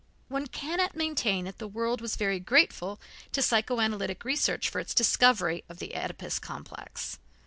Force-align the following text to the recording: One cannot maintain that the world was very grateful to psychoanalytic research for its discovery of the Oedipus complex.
One 0.29 0.47
cannot 0.47 0.95
maintain 0.95 1.45
that 1.45 1.59
the 1.59 1.67
world 1.67 2.01
was 2.01 2.15
very 2.15 2.39
grateful 2.39 2.99
to 3.33 3.41
psychoanalytic 3.43 4.25
research 4.25 4.67
for 4.67 4.79
its 4.79 4.95
discovery 4.95 5.63
of 5.69 5.77
the 5.77 5.93
Oedipus 5.95 6.39
complex. 6.39 7.19